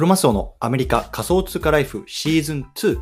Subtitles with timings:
[0.00, 2.98] クロマスオのアメリカ仮想通貨ライフシーズン2。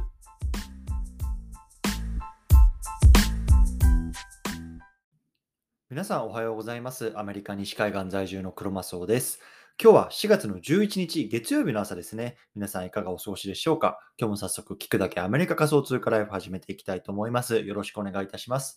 [5.91, 7.13] 皆さんおはようございます。
[7.15, 9.39] アメリカ西海岸在住のクロマスオです。
[9.81, 12.37] 今日は4月の11日月曜日の朝ですね。
[12.57, 14.01] 皆さんいかがお過ごしでしょうか？
[14.19, 17.61] 今日も早速聞くだけアメリカ仮想通貨ライフ始めていきたいと思います。
[17.61, 18.77] よろしくお願いいたします。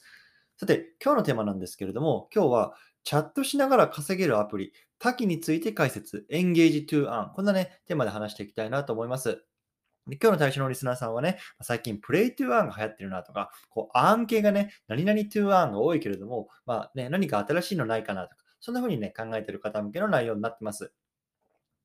[0.62, 7.34] さて、今日のテーマなんですけれども、今日はチャットしながら稼げるアプリ、多岐について解説、Engage to Earn。
[7.34, 9.44] こんなね、テーマで話していきたいなと思います。
[10.06, 20.94] で今日の対象のリスナーさんはね、最近 Play to Earn が流行ってるなとか、こう、アーン系がね、何々 to Earn が多いけれども、まあね、何か新しいのないかなとか、そんな風にね、考えてる方向けの内容になってます。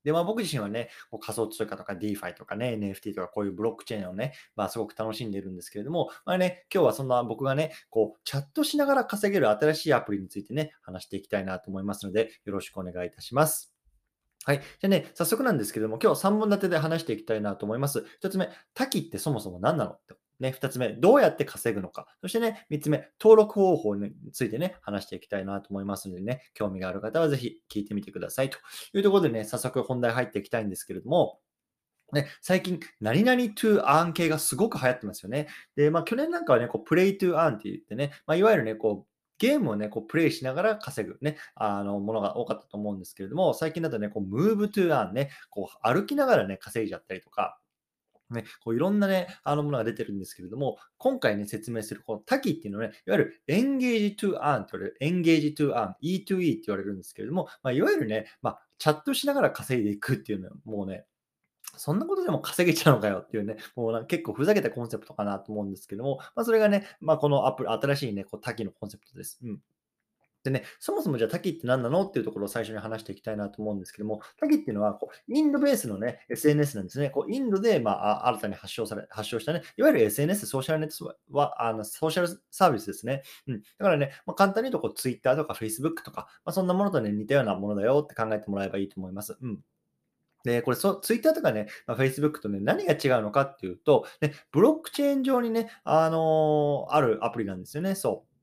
[0.06, 13.74] で、まあ僕自身はね、こう仮想通貨とか DeFi とかね、NFT とかこういうブロックチェーンをね、まあすごく楽しんでいるんですけれども、まあね、今日はそんな僕がね、こう、チャットしながら稼げる新しいアプリについてね、話していきたいなと思いますので、よろしくお願いいたします。
[14.44, 14.58] はい。
[14.58, 18.06] じゃあね、早速なんですけれども、今日3本立てで話していきたいなと思います。
[18.22, 22.06] 1つ目、多岐ってそもそも何なのってね、2つ目、どうやって稼ぐのか。
[22.20, 28.50] そしてね、3つ目、登録方法についてね、話していきたいなと思いますのでね、興味がある方はぜひ聞いてみてください。
[28.50, 28.58] と
[28.94, 31.40] いうところでね、早速本題入っていきたいんですけれども、
[32.12, 35.48] ね、最近、何々 to earn 系がすごく流行ってますよね。
[35.74, 47.58] で、まあ去年なんかはね、こう、play to earn って言ってね、まあいわゆるね、こう、ゲームをね、こう、プレイしながら稼ぐね、あの、ものが多かったと思うんですけれども、最近だとね、こう、move to earn ね、こう、歩きながらね、稼いじゃったりとか、
[48.30, 61.06] ね、こういろんなね、あのものが出てるんですけれども、今回ね、説明するこの多岐っていうのはね、いわゆる engage to earn と言われる、engage to earn、E to E って言われるんですけれども、まあ、いわゆるね、まあ、チャットしながら稼いでいくっていうのは、もうね、
[61.76, 69.38] そんなことでも稼げちゃうのかよっていうね、もうなんか結構ふざけたコンセプトかなと思うんですけども、まあ、それがね、まあ、このアプリ、新しいね、こう多岐のコンセプトです。
[69.42, 69.60] うん。
[70.46, 77.10] でね、そもそもじゃあ多岐って何なのっていうところを最初に話していきたいなと思うんですけども、多岐っていうのはこうインドベースのね、SNS なんですね。
[77.10, 83.22] こうインドで、まあ、新たに発祥され、発祥したね、いわゆる SNS、ソーシャルネットは、あのソーシャルサービスですね。
[83.48, 83.60] うん。
[83.60, 89.36] だからね、まあ、簡単に言うとこう Twitter とか Facebook とか、まあ、そんなものとね、似たようなものだよって考えてもらえばいいと思います。
[89.40, 89.58] うん。
[90.44, 97.96] で、これそ、ツイッターとかね、まあ、Facebook とね、何が違うのかっていうと、ね、ブロックチェーン上にね、あのーあるアプリなんですよね。
[97.96, 98.35] そう。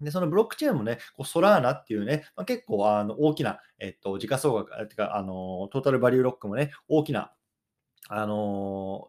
[0.00, 7.32] で、そのブロックチェーンもね、こうソラーナっていうね、まあ、結構あの大きな、えっと、時価総額、あてか、あのトータルバリューロックもね、大きな、
[8.08, 9.08] あの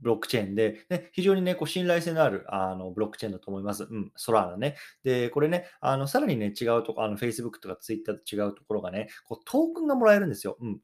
[0.00, 3.84] ブロックチェーンで、ね、非常にね、こう信頼性のあるあのブロックチェーンだと思います。
[3.84, 4.76] うん、ソラーナね。
[5.02, 10.56] で、これね、あのさらにね、違うとこ、あの Facebook とか Twitter と違うところがね、こうトークンがもらえるんですよ。
[10.60, 10.80] うん。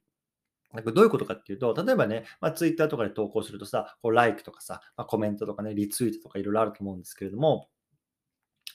[0.73, 7.69] なんかどういうことかっていうと、例えばね、まあ、Twitter とかで投稿するとさ、こう、like とかさ、まあ、コメントとかね、リツイートとかいろいろあると思うんですけれども、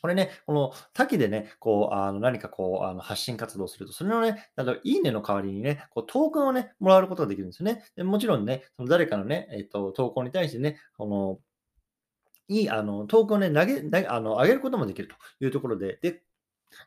[0.01, 7.83] これね、この多岐でね、こう、あの何かこう、あの発信活動すると、それのね、例えばいいねの代わりにね、こうトークンをね、もらうことができるんですよね。
[7.95, 11.39] でもちろんね、その誰かのね、えっと、投稿に対してね、この、
[12.47, 16.23] いい、あの、トークンをね、投げ、投げあの、上げることもできるというところで、で、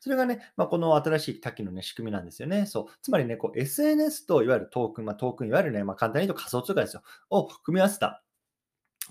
[0.00, 2.66] それがね、まあ、この新しい Taki のね、仕組みなんですよね。
[2.66, 2.92] そう。
[3.02, 7.02] つまりね、こう SNS といわゆるトークン、まあ、トークン、いわゆるね、まあ、簡単に言うと仮想通貨ですよ。
[7.30, 8.23] を組み合わせた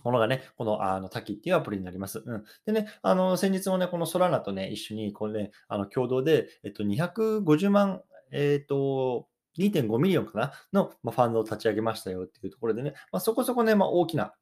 [0.03, 2.23] ものがね、このあの Taki っていうアプリになります。
[2.25, 2.43] うん。
[2.65, 8.01] でね、あの、先日もね、この Solana とね、一緒に、これね、あの、共同で、えっと、250万、
[8.31, 9.27] えっと、
[9.57, 10.51] 2.5 million かな？
[10.73, 14.33] の、まあ、ファンドを立ち上げましたよっていうところでね、まあ、そこそこね、まあ、大きな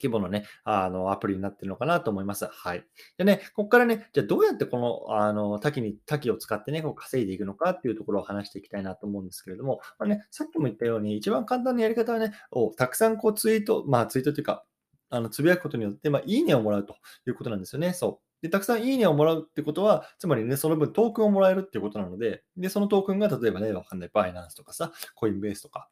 [0.00, 2.46] 規模のね、あの、アプリになってるのかなと思います。
[2.46, 2.84] はい。
[3.18, 14.64] でね、ここからね、じゃあどうやってこの、あの、多岐に、多岐を使ってね、こう稼いでいくのかっていうところを話していきたいなと思うんですけれども、まあね、さっきも言ったように、一番簡単なやり方はね、をたくさんこうツイート、まあツイートというか、
[15.08, 16.96] あの、つぶやくことによって、まあ、いいねをもらうと
[17.26, 17.92] いうことなんですよね。
[17.92, 18.26] そう。
[18.42, 25.88] で、たくさんいいねをもらうってことは、つまりね、その分トークンをもらえるっていうことなので、で、そのトークンが例えばね、わかんない、バイナンスとかさ、コインベースとか、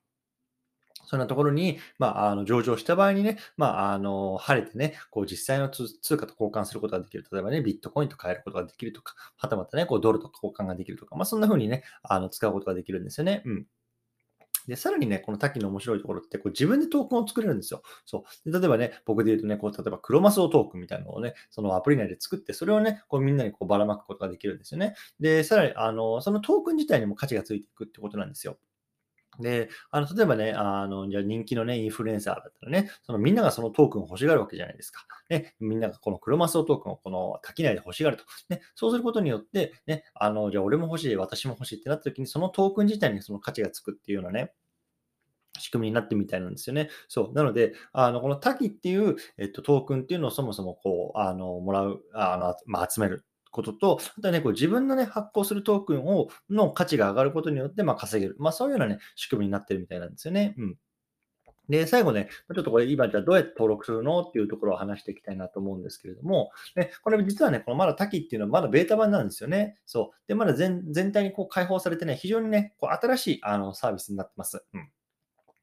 [1.07, 7.25] そんなところに、まあ、あの上場した場合にね、まあ、あの晴れてね、こう実際の通貨と交換することができる。
[7.31, 13.43] 例えばね、ビットコインと変えることができるとか、はたまたね、こうドルと交換ができるとか、まあ、そんな風にね、あの使うことができるんですよね。
[13.45, 13.67] うん。
[14.67, 17.83] で、さらにね、この多岐の面白いところって、こう自分でトークンを作れるんですよ。
[18.07, 18.51] そう。
[18.51, 24.95] で例えばね、僕で言うとね、こう、例えばクロマスオトークンみたいなのをね、そのアプリ内で作って、それをね、こうみんなにこうばらまくことができるんですよね。
[25.21, 28.59] で、さらに、あの、そのトークン自体にも価値がついていくってことなんですよ。
[29.41, 35.07] で、あの、例えばね、あの、じゃ人気のね、インフルエンサーだったらね、そのみんながそのトークンを欲しがるわけじゃないですか。
[35.31, 38.25] ね、みんながこのクロマスオトークンをこの多岐内で欲しがると。
[38.49, 44.53] ね、そうすることによって、ね、あの、じゃあ俺も欲しい、私も欲しいってなった時に、そのトークン自体にその価値がつくっていうようなね、
[45.59, 46.91] 仕組みになってみたいなんですよね。
[47.09, 47.33] そう。
[47.33, 58.37] なので、あの、この多岐っていう、えっと、トークンっていうのをそもそもこう、あの、もらう、あの、まあ、集めることと、あとはね、こう自分のね、発行するトークンをの価値が上がることによって、まあ、稼げる。
[58.41, 60.55] まあ、そういうようなね、仕組みになってるみたいなんですよね。
[60.59, 60.77] うん。
[61.69, 69.79] で、最後ね、ちょっとこれ今じゃどうやって登録するのっていうところを話していきたいなと思うんですけれども、で、これ実はね、このまだ多岐っていうのはまだベータ版なんですよね。
[69.87, 70.29] そう。
[70.29, 74.63] で、まだ全全体にこう開放されてね、非常にね、こう新しいあのサービスになってます。
[74.75, 74.91] うん。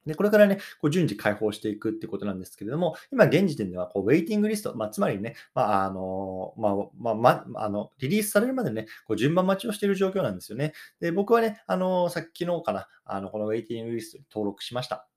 [0.06, 10.72] で、これからね、こう順次開放していくってことなんですけれども、今現時点では、こう、ウェイティングリスト、まあ、つまりね、まあ、あの、まあ、まあ、まあ、の、リリースされるまでね、こう、順番待ちをしている状況なんですよね。
[11.00, 15.11] で、僕はね、あの、さっきのかな、あの、このウェイティングリストに登録しました。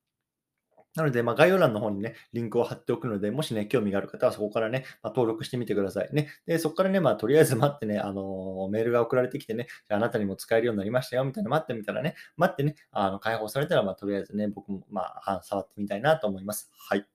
[0.95, 6.29] なので、まあ、概要欄の方にね、リンクを貼っておくので、もしね、興味がある方はそこからね、まあ、登録してみてくださいね。
[6.45, 16.71] で、そこからね、まあ、とりあえず待ってね、あのー、メールが送られてきてね、あなたにも使えるようになりましたよ、みたいな待ってみたらね、待ってね、あの、解放されたら、まあ、とりあえずね、僕も、まあ、触ってみたいなと思います。
[16.73, 17.14] はい。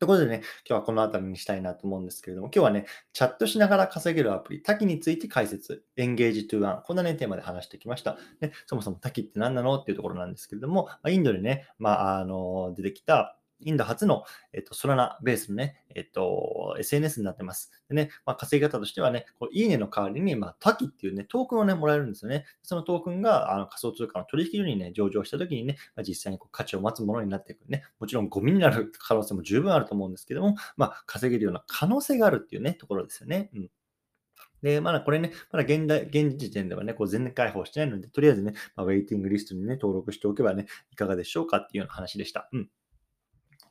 [0.00, 0.36] ということでね、
[0.66, 8.16] 今日はこの辺りにしたいなと思うんですけれども、今日はね、チャットしながら稼げるアプリ、多岐について解説、エンゲージトゥワン、こんなね、テーマで話してきました。
[8.40, 9.76] ね、そもそも多岐って何なの？
[9.76, 17.70] っていうところなんですけれども、インドでね、まあ、あの、出てきた、インド初の、えっと、ソラナベースのね、えっと、SNS になってます。
[17.88, 22.46] でね、まあ、稼ぎ方としてはね、こういいねの代わりに、まあ、タキっていうね、トークンをね、もらえるんですよね。
[22.62, 27.84] そのトークンがあの仮想通貨の取引所にね、上場した時にね、まあ、実際にこう価値を待つものになっていくね。
[27.98, 33.50] もちろんゴミになる可能性も十分あると思うんですけども、まあ、稼げるような可能性があるっていうね、ところですよね。
[33.54, 33.70] うん。
[34.62, 42.48] で、まだこれね、まだ現代、現時点ではね、こう全然開放してないので、とりあえずね、まあ、ウェイティングリストにね、登録しておけばね、いかがでしょうかっていうような話でした。
[42.52, 42.70] うん。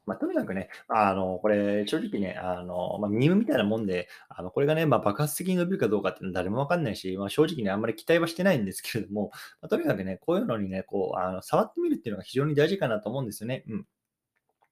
[0.10, 9.30] まあ、とにかくね、あの、これ、正直ね、あの、まあ、ミームみたいなもんで、あの、これがね、まあ、爆発的に伸びるかどうかっていうのは誰もわかんないし、まあ、正直ね、あんまり期待はしてないんですけれども、
[9.62, 13.64] まあ、とにかくね、こういうのにね、こう、あの、触ってみるっていうのが非常に大事かなと思うんですよね。
[13.68, 13.86] うん。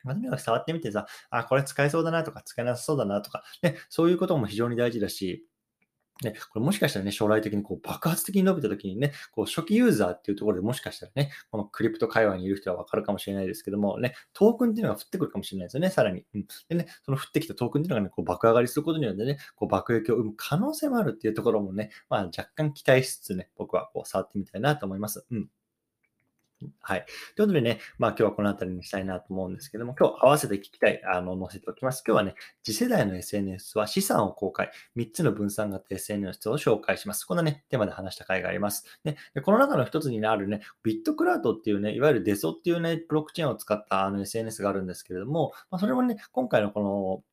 [0.03, 5.45] まあ、とにかく触ってみてさ、あ、これ使えそうだなとか、使えなさそうだなとか、ね、そういうことも非常に大事だし、
[6.23, 16.25] ね、これもしかしたらね、将来的にこう爆発的に伸びた時にね、こう初期ユーザーっていうところでもしかしたらね、このクリプト界隈にいる人はわかるかもしれないですけども、ね、トークンっていうのが降ってくるかもしれないですよね、さらに。
[16.33, 25.25] うん、でね、その降ってきたトークンっていうのがね、こう爆上がりすることによってね、こう爆撃を生む可能性もあるっていうところもね、まあ若干期待しつつね、僕はこう触ってみたいなと思います。
[25.31, 25.49] うん。
[26.81, 27.05] はい。
[27.35, 32.03] ということでね、まあ今日はこの辺りにしたいなと思うんですけども、今日合わせて聞きたい、あの、載せておきます。
[32.05, 37.25] 今日はね、次世代の SNS は資産を公開、3つの分散型 SNS を紹介します。
[37.25, 38.85] こんなね、テーマで話した回があります。
[39.03, 47.23] ね、でこの中の一つにあるね、ビットクラウドっていうね、いわゆるデソっていうね、ブロックチェーンを使ったあの SNS があるんですけれども、まあ、それもね、今回のこの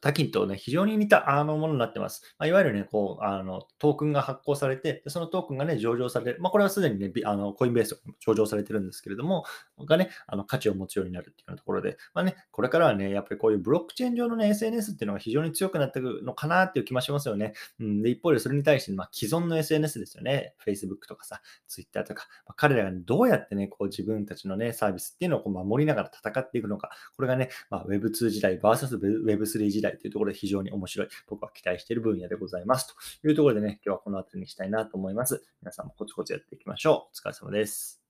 [0.00, 2.34] 多金とね、非常に似たあのものになってます。
[2.38, 6.40] まあ、いわゆるね、こう、あの、トークンが発行されて、そのトークンがね、上場される。
[6.40, 9.44] まあ、これはすでにね、あの、コインベース上場されてるんですけれども、
[9.84, 17.54] がね、あの、価値を持つようになるっていうようなところで、まあね、これからはね、やっぱりこういうブロックチェーン上のね、SNS っていうのが非常に強くなってくるのかなっていう気もしますよね。
[17.80, 20.54] うん、で、一方でそれに対して、まあ、既存の SNS ですよね。
[20.64, 32.94] Facebook とかさ、Twitter とか、まあ、彼らがどうやってね、こう自分たちのね、サービスっていうのをこう守りながら戦っていくのか、これがね、まあ、Web2 時代 VS Web3 時代というところで非常に面白い、僕は期待している分野でございます。
[33.20, 35.44] というところでね、今日はこの辺りにしたいなと思います。
[35.60, 36.94] 皆さんもコツコツやっていきましょう。
[36.94, 38.01] お疲れ様です。